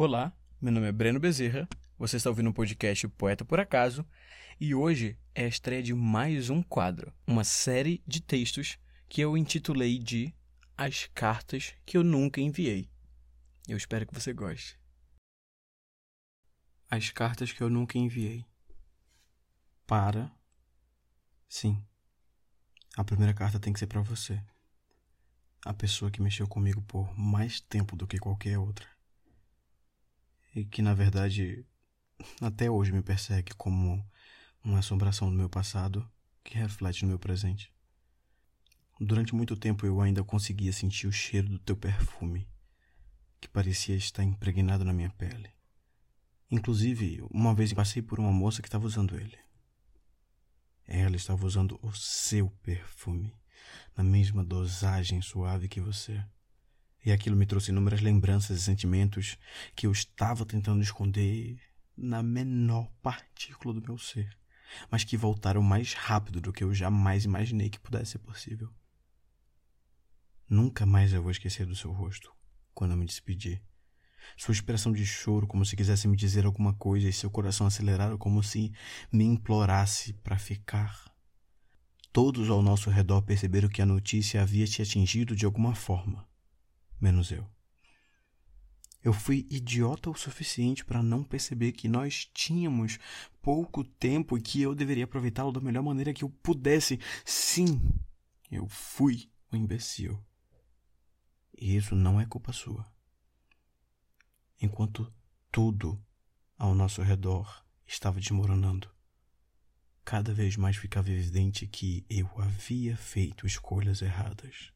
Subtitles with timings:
[0.00, 4.06] Olá, meu nome é Breno Bezerra, você está ouvindo o um podcast Poeta por Acaso
[4.60, 9.36] e hoje é a estreia de mais um quadro, uma série de textos que eu
[9.36, 10.32] intitulei de
[10.76, 12.88] As Cartas que Eu Nunca Enviei.
[13.66, 14.78] Eu espero que você goste.
[16.88, 18.46] As cartas que eu nunca enviei.
[19.84, 20.30] Para.
[21.48, 21.84] Sim.
[22.96, 24.40] A primeira carta tem que ser para você.
[25.66, 28.97] A pessoa que mexeu comigo por mais tempo do que qualquer outra
[30.58, 31.64] e que na verdade
[32.40, 34.04] até hoje me persegue como
[34.64, 36.08] uma assombração do meu passado
[36.42, 37.72] que reflete no meu presente.
[39.00, 42.48] Durante muito tempo eu ainda conseguia sentir o cheiro do teu perfume,
[43.40, 45.50] que parecia estar impregnado na minha pele.
[46.50, 49.38] Inclusive, uma vez passei por uma moça que estava usando ele.
[50.84, 53.32] Ela estava usando o seu perfume,
[53.96, 56.24] na mesma dosagem suave que você.
[57.08, 59.38] E aquilo me trouxe inúmeras lembranças e sentimentos
[59.74, 61.58] que eu estava tentando esconder
[61.96, 64.36] na menor partícula do meu ser,
[64.90, 68.70] mas que voltaram mais rápido do que eu jamais imaginei que pudesse ser possível.
[70.50, 72.30] Nunca mais eu vou esquecer do seu rosto
[72.74, 73.58] quando eu me despedi.
[74.36, 78.18] Sua expressão de choro, como se quisesse me dizer alguma coisa, e seu coração acelerado,
[78.18, 78.70] como se
[79.10, 81.10] me implorasse para ficar.
[82.12, 86.28] Todos ao nosso redor perceberam que a notícia havia te atingido de alguma forma
[87.00, 87.46] menos eu.
[89.02, 92.98] Eu fui idiota o suficiente para não perceber que nós tínhamos
[93.40, 96.98] pouco tempo e que eu deveria aproveitá-lo da melhor maneira que eu pudesse.
[97.24, 97.80] Sim,
[98.50, 100.22] eu fui um imbecil.
[101.56, 102.90] E isso não é culpa sua.
[104.60, 105.12] Enquanto
[105.50, 106.02] tudo
[106.58, 108.90] ao nosso redor estava desmoronando,
[110.04, 114.72] cada vez mais ficava evidente que eu havia feito escolhas erradas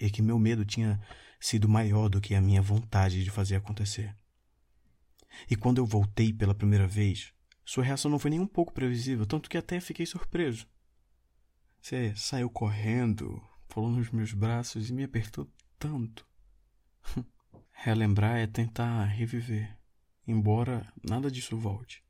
[0.00, 1.00] e que meu medo tinha
[1.40, 4.14] sido maior do que a minha vontade de fazer acontecer.
[5.50, 7.32] E quando eu voltei pela primeira vez,
[7.64, 10.66] sua reação não foi nem um pouco previsível, tanto que até fiquei surpreso.
[11.80, 16.26] Você saiu correndo, pulou nos meus braços e me apertou tanto.
[17.72, 19.76] Relembrar é tentar reviver,
[20.26, 22.02] embora nada disso volte.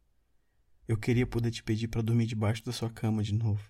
[0.86, 3.62] Eu queria poder te pedir para dormir debaixo da sua cama de novo.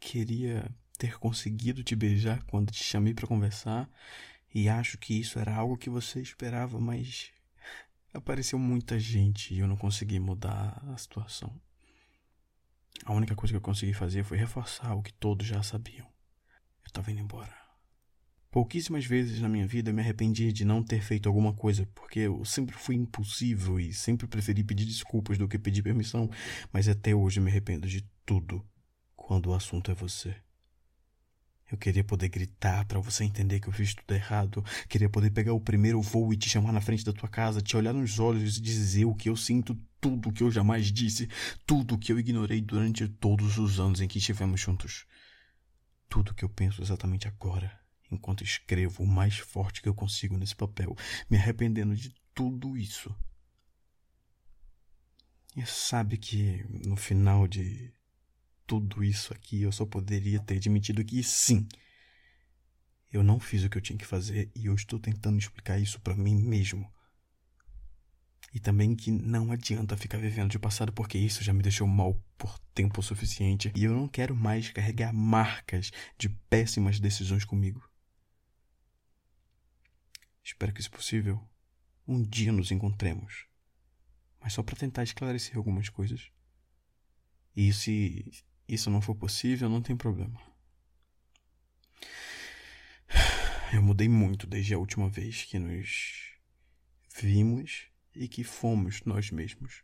[0.00, 3.90] Queria ter conseguido te beijar quando te chamei para conversar
[4.54, 7.32] e acho que isso era algo que você esperava, mas
[8.14, 11.52] apareceu muita gente e eu não consegui mudar a situação.
[13.04, 16.06] A única coisa que eu consegui fazer foi reforçar o que todos já sabiam.
[16.06, 17.52] Eu estava indo embora.
[18.54, 22.20] Pouquíssimas vezes na minha vida eu me arrependi de não ter feito alguma coisa, porque
[22.20, 26.30] eu sempre fui impulsivo e sempre preferi pedir desculpas do que pedir permissão,
[26.72, 28.64] mas até hoje eu me arrependo de tudo
[29.16, 30.36] quando o assunto é você.
[31.74, 34.64] Eu queria poder gritar para você entender que eu fiz tudo errado.
[34.88, 37.76] Queria poder pegar o primeiro voo e te chamar na frente da tua casa, te
[37.76, 41.28] olhar nos olhos e dizer o que eu sinto, tudo o que eu jamais disse,
[41.66, 45.04] tudo o que eu ignorei durante todos os anos em que estivemos juntos.
[46.08, 47.76] Tudo o que eu penso exatamente agora,
[48.08, 50.94] enquanto escrevo o mais forte que eu consigo nesse papel,
[51.28, 53.12] me arrependendo de tudo isso.
[55.56, 57.92] E sabe que no final de
[58.66, 61.66] tudo isso aqui, eu só poderia ter admitido que sim,
[63.12, 66.00] eu não fiz o que eu tinha que fazer e eu estou tentando explicar isso
[66.00, 66.92] para mim mesmo.
[68.52, 72.20] E também que não adianta ficar vivendo de passado porque isso já me deixou mal
[72.36, 77.88] por tempo suficiente e eu não quero mais carregar marcas de péssimas decisões comigo.
[80.42, 81.40] Espero que, se possível,
[82.06, 83.46] um dia nos encontremos.
[84.40, 86.30] Mas só para tentar esclarecer algumas coisas.
[87.56, 90.40] E se isso não for possível, não tem problema.
[93.72, 96.32] Eu mudei muito desde a última vez que nos
[97.20, 99.82] vimos e que fomos nós mesmos.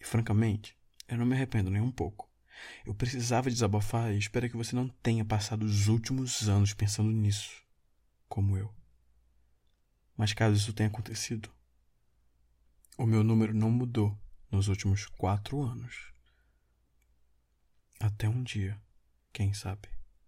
[0.00, 0.76] E francamente,
[1.08, 2.28] eu não me arrependo nem um pouco.
[2.84, 7.62] Eu precisava desabafar e espero que você não tenha passado os últimos anos pensando nisso,
[8.28, 8.74] como eu.
[10.16, 11.50] Mas caso isso tenha acontecido,
[12.98, 14.18] o meu número não mudou
[14.50, 16.15] nos últimos quatro anos.
[18.00, 18.78] Até um dia,
[19.32, 19.95] quem sabe.